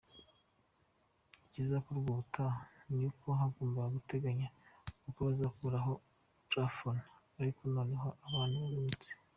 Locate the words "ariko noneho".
7.41-8.07